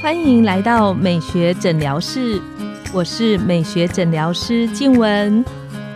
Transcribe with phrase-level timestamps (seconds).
[0.00, 2.40] 欢迎来到美学诊疗室，
[2.92, 5.44] 我是美学诊疗师静雯，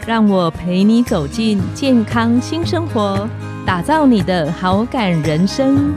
[0.06, 3.28] 让我陪你走进健康新生活，
[3.64, 5.94] 打造你的好感人生。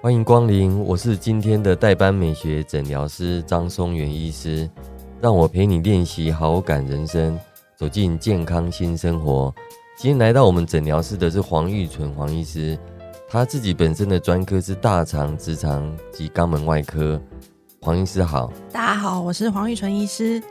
[0.00, 4.70] 欢迎光临，我是今天的代班美学诊疗师张松元医师，
[5.20, 7.38] 让我陪你练习好感人生，
[7.76, 9.54] 走进健康新生活。
[9.98, 12.78] 今天来到我们诊疗室的是黄玉纯黄医师，
[13.26, 17.18] 他自己本身的专科是大肠、直肠及肛门外科。
[17.80, 20.42] 黄医师好，大家好，我是黄玉纯医师。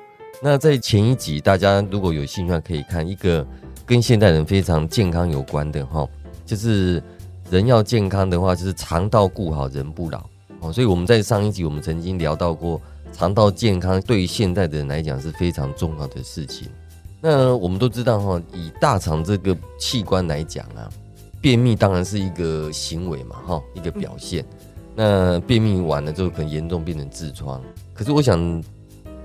[0.42, 3.46] 那在前一集，大家如果有兴趣，可以看一个
[3.86, 6.10] 跟现代人非常健康有关的哈，
[6.44, 7.02] 就是
[7.52, 10.28] 人要健康的话，就是肠道顾好，人不老
[10.62, 10.74] 哦。
[10.74, 12.82] 所以我们在上一集我们曾经聊到过，
[13.14, 16.68] 肠道健康对于现代的人来讲是非常重要的事情。
[17.28, 20.88] 那我们都知道哈，以大肠这个器官来讲啊，
[21.42, 24.46] 便秘当然是一个行为嘛，哈，一个表现。
[24.96, 27.60] 那便秘完了之后，可能严重变成痔疮。
[27.96, 28.64] 可是我想，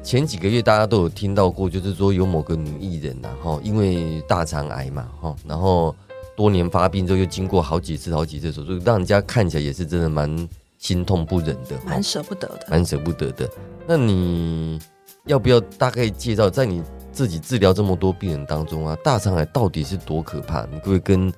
[0.03, 5.95] 前几个月大家都有听到过，就是说有某个女艺人呐，哈，因为大肠癌嘛，哈，然后
[6.35, 13.47] 多年发病之后，又经过好几次、好几次手术，让人家看起来也是真的蛮心痛不忍的，蛮舍不得的，蛮舍不得的。
[13.87, 14.81] 那你
[15.27, 20.67] 要不要大概介绍，在你自己治疗这么多病人当中啊，大肠癌到底是多可怕？
[20.67, 21.33] 你可不可以跟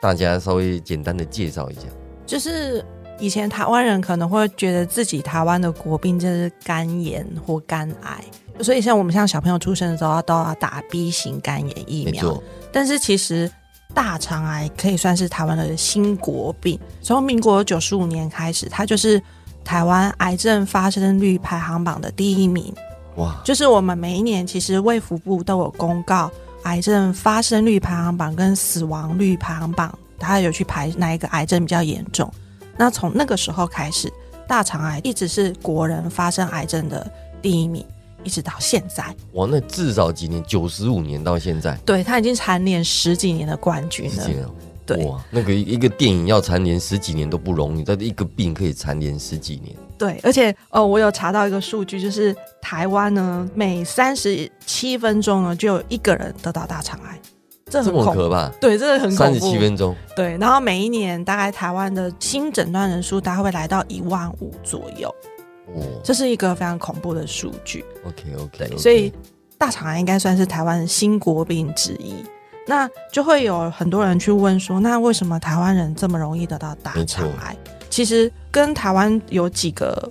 [0.00, 1.82] 大家稍微简单的介绍一下？
[2.26, 2.84] 就是
[3.18, 8.24] 以前台湾人可能会觉得自己台湾的国病就是肝炎或肝癌，
[8.60, 12.42] 所以像我们像小朋友出生的时候都要打 B 型肝炎疫苗。
[12.72, 13.50] 但是其实
[13.94, 19.22] 大肠癌可以算是台湾的新国病，从民国九十五年开始，它就是
[19.64, 22.74] 台湾癌症发生率排行榜的第一名。
[23.16, 23.40] 哇！
[23.44, 26.30] 就是我们每一年其实卫福部都有公告
[26.64, 32.30] 癌症发生率排行榜跟死亡率排行榜，它有去排哪一个癌症比较严重。
[32.76, 34.12] 那从那个时候开始，
[34.48, 37.08] 大肠癌一直是国人发生癌症的
[37.40, 37.84] 第一名，
[38.24, 39.04] 一直到现在。
[39.34, 40.42] 哇，那至少几年？
[40.44, 44.26] 九十五年到现在，对他已经蝉联十几年的冠军了。
[44.86, 49.74] 对，哇，那个一个电影要蝉联十几年都不容易，但是一个病可以蝉联十几年。
[49.96, 57.18] 对，而且哦，我有查到一个数据，就是台湾呢，每三十七分钟呢，就有一个人得到大肠癌，
[57.70, 58.48] 这很可怕。
[58.60, 59.96] 对，这个很三十七分钟。
[60.14, 65.08] 对，然后每一年大概台湾的新诊断人数大概会来到一万五左右。
[65.74, 67.82] 哦，这是一个非常恐怖的数据。
[68.04, 69.10] OK OK，所以
[69.56, 72.16] 大肠癌应该算是台湾新国病之一。
[72.66, 77.56] 那就会有很多人去问说，那为什么台湾人这么容易得到大肠癌？
[77.90, 80.10] 其实跟台湾有几个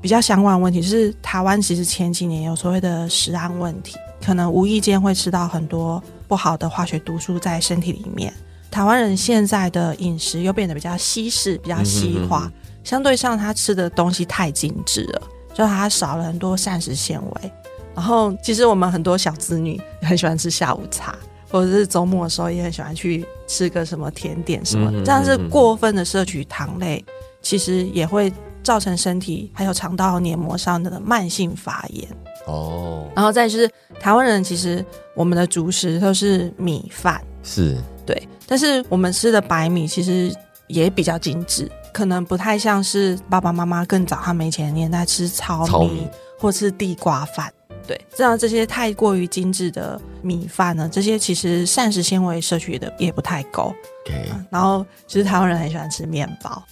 [0.00, 8.32] 比较相关的问题，就是台湾其实前几年有所谓的食安问题，可能无意间会吃到很多不好的化学毒素在身体里面。
[8.70, 12.50] 台湾人现在的饮食又变得比较西式、比较西化，
[12.82, 15.22] 相对上他吃的东西太精致了，
[15.54, 17.52] 就他少了很多膳食纤维。
[17.94, 21.16] 然后其实我们很多小子女很喜欢吃下午茶。
[21.54, 27.04] 或者是周末的时候也很喜欢去吃个什么甜点什么，这样是过分的摄取糖类，
[27.42, 32.08] 其实也会造成身体还有肠道黏膜上的慢性发炎。
[32.48, 33.70] 哦，然后再就是
[34.00, 37.76] 台湾人其实我们的主食都是米饭，是。
[38.04, 40.34] 对，但是我们吃的白米其实
[40.66, 46.08] 也比较精致，可能不太像是爸爸妈妈更早他们以前年代吃糙米。
[46.36, 47.50] 或是地瓜饭。
[47.86, 53.74] 对，知道这些太过于精致的米饭呢，这些其实膳食纤维摄取的也不太够。
[54.04, 56.62] 对，然后其实台湾人很喜欢吃面包，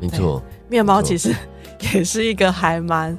[0.00, 1.34] 没错，面包其实
[1.94, 3.16] 也是一个还蛮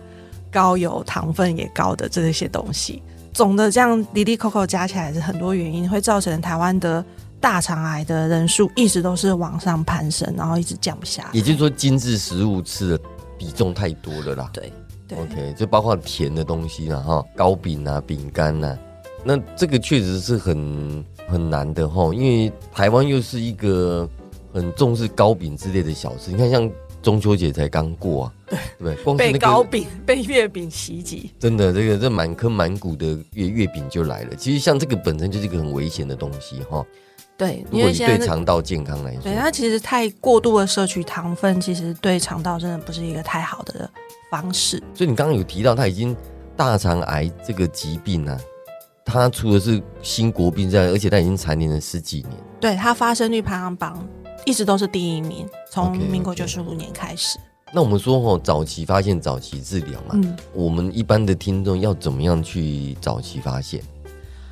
[0.52, 3.02] 高油、糖分也高的这些东西。
[3.34, 7.06] 总的这样，里里口口加起来是很多原因，会造成台湾的
[7.40, 11.30] 大肠癌的人数一直都是往上攀升，然后一直降不下。
[11.34, 13.00] 也就是说，精致食物吃的
[13.38, 14.50] 比重太多了啦。
[14.52, 14.74] 对。
[15.16, 18.78] OK，就包括甜的东西了哈，糕饼啊、饼干呐，
[19.24, 24.10] 那这个确实是很很难的哈，因为台湾又是一个
[24.54, 26.32] 很重视糕饼之类的小吃。
[26.32, 26.70] 你看，像
[27.02, 28.34] 中秋节才刚过啊，
[28.80, 34.36] 对对，光被糕饼、 被月饼袭击，真的，这个这满坑满谷的月月饼就来了。
[34.36, 36.86] 其实像这个本身就是一个很危险的东西哈。
[37.38, 43.90] 对，因为对肠道健康来说，对它其实太过度的摄取糖分，其实对肠道真的不是一个太好的
[44.32, 44.82] 方式。
[44.96, 46.16] 所以你刚刚有提到，他已经
[46.56, 48.36] 大肠癌这个疾病呢，
[49.06, 52.32] 它除了是新国病之外，而且它已经蝉联了十几年。
[52.60, 54.04] 对它发生率排行榜
[54.44, 57.38] 一直都是第一名，从民国九十五年开始。
[57.74, 60.20] 那我们说哦，早期发现，早期治疗嘛，
[60.54, 63.84] 我们一般的听众要怎么样去早期发现？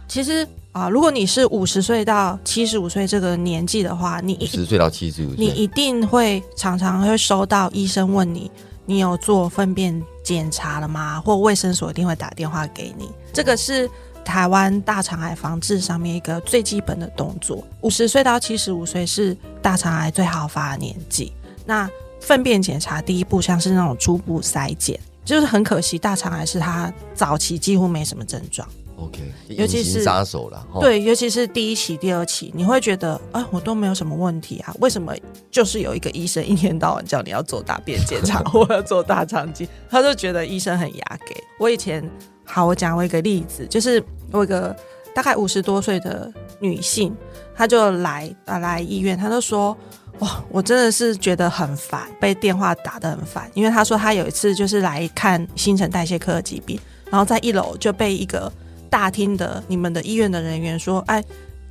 [0.08, 0.48] 其实。
[0.76, 8.52] 啊，如果你是五十岁到七十五岁这个年纪的话，你十岁到七十五岁，你一定会常常会收到医生问你，
[8.86, 11.22] 你有做粪便检查了吗？
[11.22, 13.10] 或卫生所一定会打电话给你。
[13.32, 13.90] 这个是
[14.26, 17.66] 台湾大肠癌防治上面一个最基本的动作。
[17.80, 21.32] 五十岁到七十五岁是大肠癌最好发的年纪。
[21.66, 28.68] 那粪便检查第一步像是那种初步筛检，就是很可惜，大肠癌是它早期几乎没什么症状。
[28.98, 29.20] OK，
[29.50, 30.66] 尤其是杀手了。
[30.80, 35.14] 对，尤其是第一期、第二期，你会觉得啊，我都没有什么问题啊，为什么
[35.52, 41.36] 就是有一个医生一天到晚叫你要做大便检查 或要做大肠镜，他就觉得医生很牙给。
[41.60, 42.10] 我以前
[42.46, 44.02] 好，我讲我一个例子，就是
[44.32, 44.74] 我一个
[45.14, 47.14] 大概五十多岁的女性，
[47.54, 49.76] 她就来啊来医院，她就说
[50.20, 58.50] 哇，我真的是觉得很烦，被电话打的很烦，因为她说她有一次就是来看新陈代谢科的疾病，然后在一楼就被一个。
[58.96, 61.22] 大厅的你们的医院的人员说：“哎，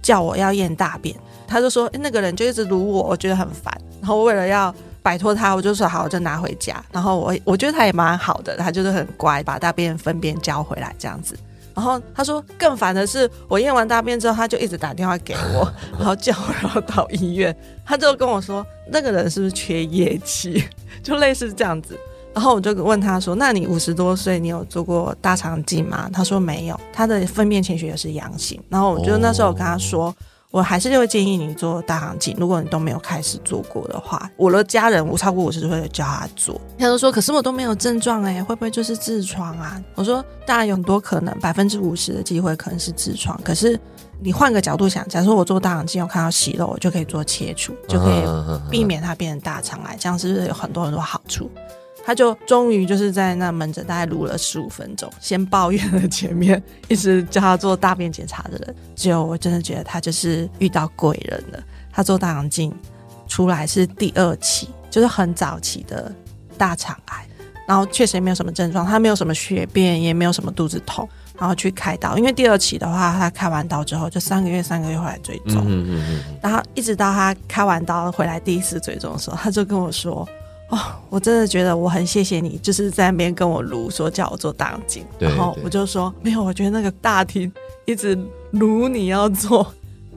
[0.02, 1.16] 叫我要验大便。”
[1.48, 3.72] 他就说：“那个人就一直撸我，我觉得很烦。”
[4.02, 11.34] 然后为了要摆脱他，我就说：“好，我就拿回家。”然后我 我觉得他也蛮好的，他就是很乖，把大便分便交回来这样子。
[11.74, 17.56] 然后他说更烦的是，我验完大便之后，他就一直打电话给我， 然后叫我然后到医院。
[17.86, 20.62] 他就跟我说：“那个人是不是缺液气？”
[21.02, 21.98] 就类似这样子。
[22.34, 28.60] 然后我就问他说：“那你五十多岁，你有做过大肠镜吗？”他说没有，他的粪便潜血也是阳性。
[28.68, 30.12] 然后我就那时候我跟他说
[30.50, 43.40] ：“我还是就会建议你做大肠镜，如果你都没有开始做过的话。”我的家人我超过五十岁教他做，他就说：“可是我都没有症状哎，会不会就是痔疮啊？”我说：“当然有很多可能，百分之五十的机会可能是痔疮。
[43.44, 43.78] 可是
[44.20, 48.24] 你换个角度想，假如我做大肠镜，我看到息肉，我就可以做切除，就可以
[48.68, 51.48] 避免它变成大肠癌，这样是不是有很多很多好处？”
[52.06, 61.62] 他就终于就是在那门诊大概录了十五分钟，先抱怨了前面一直叫他做大便检查的人，只有我真的觉得他就是遇到贵人了。
[61.90, 62.70] 他做大肠镜
[63.26, 66.12] 出来是第二期，就是很早期的
[66.58, 67.26] 大肠癌，
[67.66, 71.08] 然后确实也没有什么症状，他没有什么血便，也没有什么肚子痛，
[71.38, 72.18] 然后去开刀。
[72.18, 75.64] 因为第二期的话，他开完刀之后就三个月三个月回来追踪，
[76.42, 80.28] 然后一直到他开完刀回来第一次追踪的时候，他就跟我说。
[80.74, 80.78] 哦，
[81.08, 87.50] 我真的觉得我很谢谢你，就是在那边跟我撸，说叫我做大肠镜，然后我就说没有，我觉得那个大厅
[87.84, 88.18] 一直
[88.50, 89.64] 撸你要做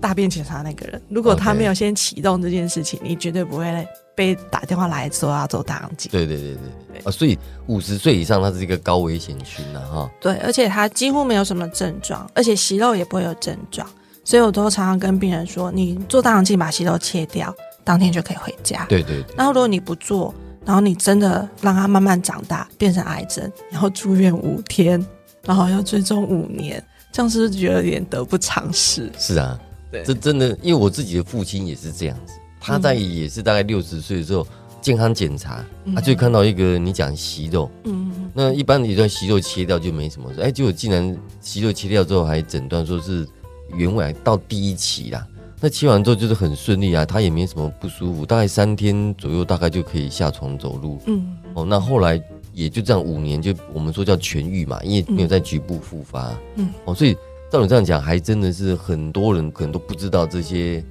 [0.02, 6.12] 大便检查那个人，如果他没有先启动这件事情，你绝对不会被打电话来说要做大肠镜。
[6.12, 6.62] 对对对对
[6.94, 7.38] 对，啊，所以
[7.68, 10.10] 五十岁以上他是一个高危险群了哈。
[10.20, 13.88] 对，而且他几乎没有什么症状，而且息肉也不会有症状，
[14.24, 17.54] 所以我都常常跟病人说，你做大肠镜把息肉切掉。
[17.84, 18.86] 当天就可以回家。
[18.90, 19.34] 对对对。
[19.38, 20.36] 然后如果你不做，
[20.68, 25.04] 然后你真的让它慢慢长大变成癌症，然后住院五天，
[25.46, 29.10] 然后要追踪五年，这样是不是觉得有点得不偿失？
[29.18, 29.58] 是啊，
[29.90, 34.46] 对，这真的，因为我自己的父亲也是这样子，他在也是大概六十岁的时候
[34.82, 35.64] 健康检查，
[35.96, 43.26] 他就看到一个你讲息肉，嗯，那一般你说息肉切掉就没什么事，哎，结果竟然息肉切掉之后还诊断说是
[43.74, 45.26] 原位到第一期啦。
[45.60, 51.00] 那切完之后就是很顺利啊，他也没什么不舒服，大概三天左右，大概就可以下床走路。
[51.08, 52.22] 嗯，哦，那后来
[52.54, 56.32] 也就这样五年，就我们说叫痊愈嘛，因为没有在局部复发。
[56.58, 57.18] 嗯，哦，所以
[57.52, 60.84] 照你这样讲，还真的是很多人可能都不知道这些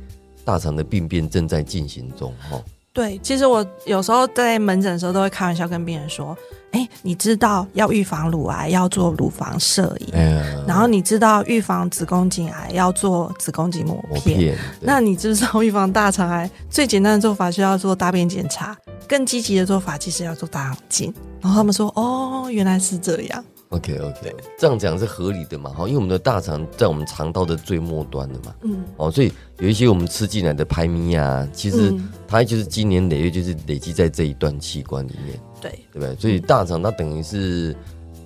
[0.45, 2.35] 大肠的病变正在进行中。
[2.51, 2.61] 哈，
[2.97, 6.37] 对，其实我有时候在门诊的时候都会开玩笑跟病人说。
[6.73, 10.09] 哎，你知道要预防乳癌要做乳房摄影，
[10.67, 18.77] 然后你知道预防子宫颈癌要做子宫颈膜片，那你知道预防大肠癌最简单的做法是要做大便检查，
[19.09, 21.15] 更积极的做法其实要做大肠镜。
[21.41, 23.43] 然后他们说，哦，原来是这样。
[23.71, 25.71] OK OK，这样讲是合理的嘛？
[25.71, 31.93] 哈，因为我们的大肠在我们肠道的最末端的嘛，嗯，哦，所以有一些我们吃进来的排咪啊，其实
[32.29, 35.39] 它就是今年累月就是累积在这一段器官里面。
[35.61, 36.15] 对，对不对？
[36.17, 37.75] 所以大肠它等于是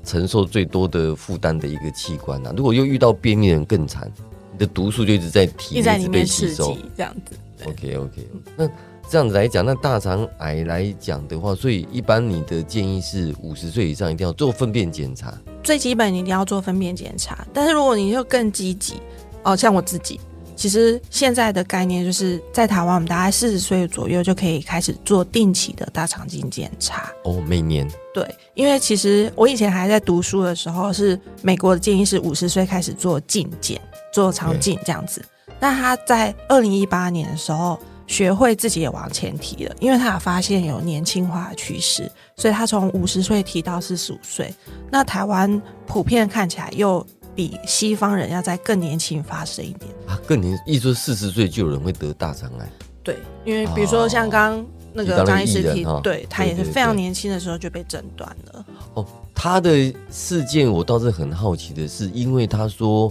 [0.05, 2.53] 承受最多的负担的一个器官呐。
[2.55, 4.13] 如果又遇到便秘人更惨，
[4.53, 7.35] 你的毒素就一直在体内被吸收，这样子。
[7.67, 8.69] OK OK，那
[9.11, 15.37] 这样子来讲，那大肠癌来讲的话，所以一般你的建议是五十岁以上一定要做粪便检查。
[15.65, 19.03] 最基本你一定要做粪便检查，但是如果你就更积极
[19.43, 20.21] 哦，像我自己。
[20.55, 27.43] 其实现在的概念就是在台湾，我们大概四十岁左右就可以开始做定期的大肠镜检查哦。
[27.49, 28.25] 每年对，
[28.55, 33.81] 因为其实我以前还在读书的时候，是美国的建议是五十岁开始做镜检、
[34.13, 35.21] 做肠镜这样子。
[35.59, 37.77] 那他在二零一八年的时候，
[38.11, 44.53] 学会自己也往前提了，因为他有发现有年轻化的趋势，所以他从五十岁提到四十五岁。
[44.91, 47.07] 那台湾普遍看起来又。
[47.33, 52.69] 比西方人要在更年轻发生一点啊，更年，一说四十岁就有人会得大肠癌。
[53.05, 58.67] 对，因为比如说像刚刚那个张医师提，对他也是非常年轻的时候就被诊断了。
[58.95, 63.11] 哦，他的事件我倒是很好奇的是，因为他说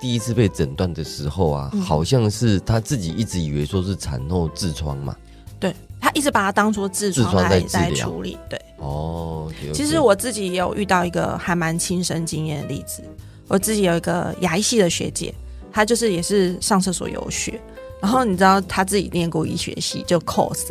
[0.00, 5.16] 第一次被诊断的时候啊，好像是他自己一直以为说是产后痔疮嘛。
[5.60, 8.38] 对他一直把它当做痔疮来在处理。
[8.48, 13.02] 对，哦，其实我自己也有遇到一个还蛮亲身经验的例子。
[13.48, 15.34] 我自己有一个牙医系的学姐，
[15.72, 17.60] 她就是也是上厕所有血，
[18.00, 20.68] 然后你知道她自己念过医学系，就 cos，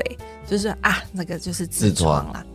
[0.47, 2.45] 就是啊，那个就是痔疮啦。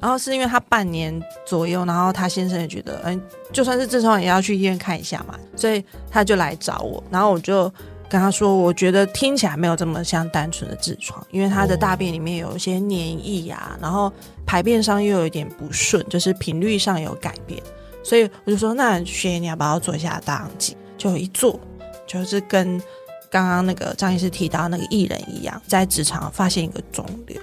[0.00, 3.20] 然后是因为他半年左右，然后他先生也觉得，嗯，
[3.52, 7.72] 就算是痔疮也要去医院看一下嘛，所以他就来找我，然后我就。
[8.12, 14.12] 跟他说，我觉得听起来没有这么像单纯的痔疮，因为他的大便里面有一些黏液呀，然后
[14.44, 17.62] 排便上又有一点不顺，就是频率上有改变，
[18.02, 20.76] 所以我就说，那学你要不要做一下大肠镜？
[20.98, 21.60] 就一做，
[22.04, 22.82] 就是跟
[23.30, 27.40] 刚刚那个张医师提到那个艺人一样，在直肠发现一个肿瘤，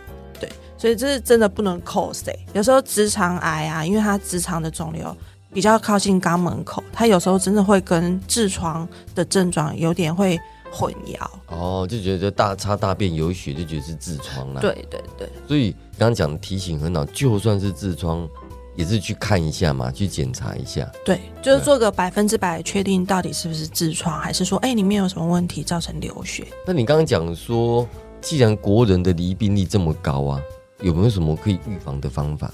[0.78, 2.24] 所以这是真的不能 cos。
[2.54, 5.16] 有时候直肠癌啊，因为它直肠的肿瘤
[5.54, 10.40] 比较靠近肛门口，它有时候真的会跟痔疮的症状有点会。
[10.70, 11.18] 混淆
[11.48, 14.60] 哦，就觉得大擦大便有血，就觉得是痔疮了。
[14.60, 18.28] 对对对，所以刚刚讲提醒很好，就算是痔疮，
[18.76, 20.86] 也是去看一下嘛，去检查一下。
[21.06, 26.46] 对，就是做个百分之百确定到底是不是痔疮，还是说哎里面有什么问题造成流血？
[26.66, 27.88] 那你刚刚讲说，
[28.20, 30.42] 既然国人的离病率这么高啊，
[30.82, 32.52] 有没有什么可以预防的方法？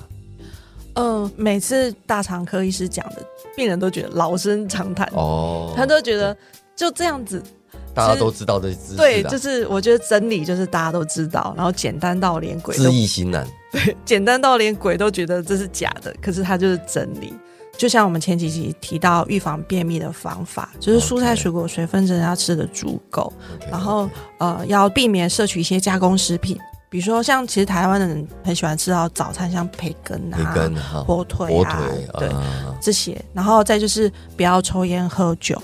[0.96, 3.25] 嗯，每次大肠科医师讲的，
[3.56, 6.36] 病人都觉得老生常谈哦，他都觉得
[6.75, 7.42] 就这样子。
[7.96, 17.32] 大家都知道的知识，对，就是我觉得真理就是大家都知道，然后简单到连鬼知易行难， 对，简单到连鬼都觉得这是假的，可是它就是真理。
[17.77, 23.32] 就像我们前几集提到预防便秘的方法，就是蔬菜水果水分真的要吃的足够，
[23.70, 26.58] 然后呃要避免摄取一些加工食品，
[26.93, 31.81] 比如说像其实台湾的人很喜欢吃到早餐，像培根啊、火腿啊，
[32.19, 32.29] 对
[32.79, 35.59] 这些，然后再就是不要抽烟喝酒。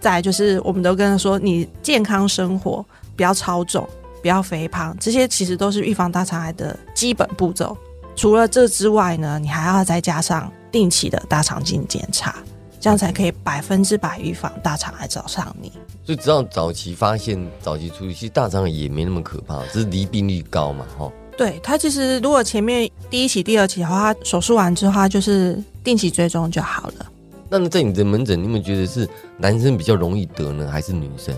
[0.00, 2.82] 再就是，我们都跟他说，你健康生活，
[3.14, 3.86] 不要超重，
[4.22, 7.76] 不要肥胖，这些其实都是预防大肠癌的基本步骤。
[8.16, 12.36] 除了这之外呢，你还要再加上定期的大肠镜检查，
[12.80, 15.70] 这样才可以百分之百预防大肠癌找上你。
[16.04, 21.12] 所以只要早期发现、早期处理，其实大肠癌也没那么可怕，只是离病率高嘛，哈。
[21.36, 27.06] 对它其实如果前面第一期、第二期的话，手术完之后就是定期追踪就好了。
[27.48, 31.34] 那在你的门诊，你有没有觉得是男生比较容易得呢，还是女生？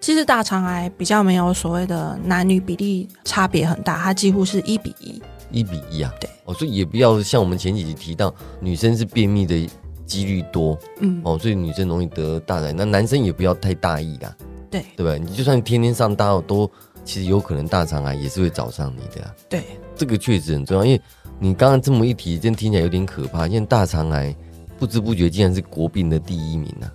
[0.00, 5.22] 其实大肠癌比较没有所谓的男女比例差别很大，它几乎是一比一。
[5.50, 6.12] 一比一啊？
[6.20, 6.28] 对。
[6.44, 9.68] 哦，所以也不要像我们前几集提到，女生是便秘的
[10.12, 12.72] 几率多，嗯，哦，所以女生容易得大肠癌。
[12.72, 14.36] 那男生也不要太大意啦，
[14.70, 15.16] 对，对吧？
[15.16, 16.70] 你就算天天上大号，都
[17.04, 19.34] 其实有可能大肠癌也是会找上你的。
[19.48, 19.62] 对，
[19.96, 21.00] 这个确实很重要，因为
[21.38, 24.36] 你刚刚这么一提，真听起来有点可怕，因为大肠癌。
[24.78, 26.90] 不知不觉竟然是国病的第一名啊。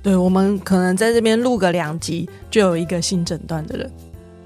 [0.00, 3.90] 对，我们可能在这边录个两集，就有一个新诊断的人。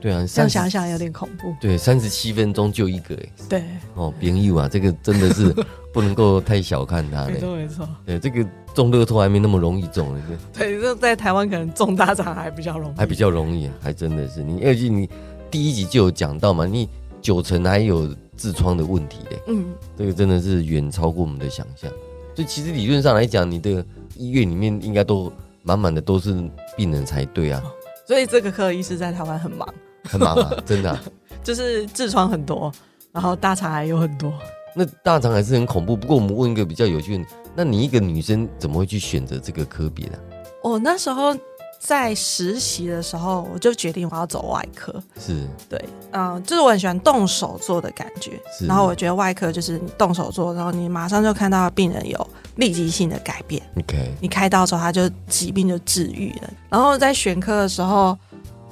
[0.00, 1.54] 对啊，这样想想有点恐怖。
[1.60, 3.28] 对，三十七分钟就一个哎。
[3.48, 3.62] 对。
[3.94, 5.54] 哦，朋友啊，这个真的是
[5.92, 7.26] 不能够太小看他。
[7.26, 7.88] 没错没错。
[8.04, 10.22] 对，这个中乐透还没那么容易中呢。
[10.52, 12.96] 对，这在台湾可能中大奖还比较容易。
[12.96, 15.08] 还比较容易，还真的是你，而且你
[15.50, 16.88] 第一集就有讲到嘛，你
[17.22, 18.06] 九成还有
[18.38, 19.38] 痔疮的问题嘞。
[19.48, 19.64] 嗯。
[19.96, 21.90] 这个真的是远超过我们的想象。
[22.34, 23.84] 所以其实理论上来讲，你的
[24.14, 26.34] 医院里面应该都满满的都是
[26.76, 27.62] 病人才对啊。
[28.06, 29.66] 所以这个科医师在台湾很忙，
[30.06, 30.98] 很忙啊，真的。
[31.44, 32.72] 就是痔疮很多，
[33.12, 34.32] 然后大肠癌有很多。
[34.74, 35.96] 那大肠癌是很恐怖。
[35.96, 40.18] 不过我们问一个比较有趣的，那你一个女生怎么会去选择这个科别的？
[40.62, 41.36] 哦，那时候。
[41.78, 44.92] 在实习的时候，我就决定我要走外科。
[45.20, 45.78] 是，对，
[46.10, 48.40] 嗯，就是我很喜欢动手做的感觉。
[48.66, 53.62] 然后我觉得外科就是你动手做，然后你马上就看到病人有立即性的改变。
[53.76, 56.50] OK，你开刀之后，他就疾病就治愈了。
[56.70, 58.18] 然后在选科的时候，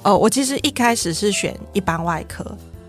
[0.05, 2.45] 哦，我其实一开始是选一般外科。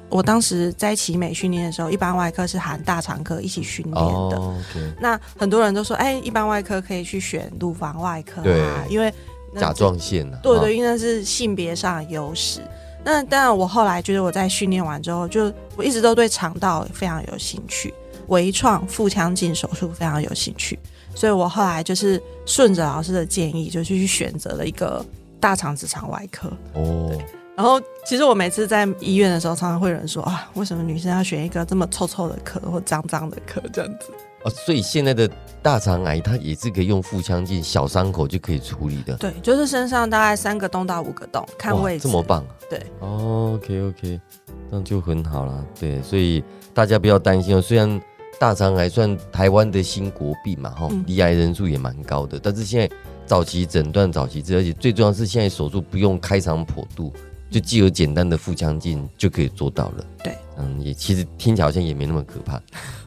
[0.09, 4.55] 我当时在奇美训练的时候，一般外科是含大肠科一起训练的。
[5.01, 9.13] 那很多人都说，哎，一般外科可以去选乳房外科啊，因为。
[9.59, 10.39] 甲状腺呢？
[10.43, 12.61] 对对，因为是性别上的优势。
[13.03, 17.95] 那当然，我后来觉得我在训练完之后，就我一直都对肠道非常有兴趣，
[18.27, 20.79] 微创腹腔镜手术非常有兴趣，
[21.15, 25.03] 所以我后来就是顺着老师的建议，就去选择了一个
[25.47, 26.51] 大肠直肠外科。
[26.73, 27.17] 哦，
[27.57, 34.11] 然后其实我每次在医院的时候，常常会有人说啊，为什么女生要选一个这么臭臭的科或脏脏的科这样子？
[34.43, 35.31] 哦，所以现在的
[35.63, 39.15] 大肠癌它也是可以用腹腔镜小伤口就可以处理的。
[39.19, 42.09] 对，就是身上大概三个洞到五个洞，看位置。
[42.09, 42.45] 这么棒。
[42.69, 42.85] 对。
[42.99, 44.21] OK OK，
[44.69, 45.65] 那就很好了。
[45.79, 46.43] 对，所以
[46.75, 47.63] 大家不要担心哦。
[47.63, 48.01] 虽然
[48.41, 57.13] 大肠癌算台湾的新国病嘛，哈，离癌人数也蛮高的，但是现在早期诊断、早期治疗，而且最重要是现在手术不用开肠破肚。
[57.49, 60.05] 就既有简单的腹腔镜就可以做到了。
[60.25, 62.61] 对，嗯，也其实听起来好像也没那么可怕。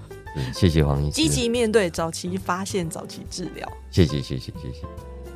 [0.56, 1.12] 谢谢黄医师。
[1.12, 3.70] 积极面对，早期发现，早期治疗。
[3.92, 4.86] 谢谢谢谢谢谢。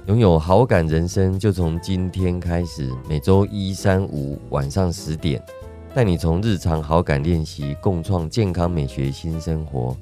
[0.07, 5.43] 拥有好感人生，就从今天开始，每周一、三、五晚上十点，
[5.93, 9.95] 带你从日常好感练习，共创健康美学新生活。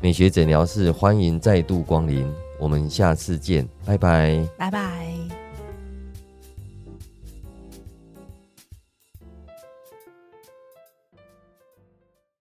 [0.00, 2.26] 美学诊疗室欢迎再度光临，
[2.62, 5.41] 我们下次见，拜拜，拜拜。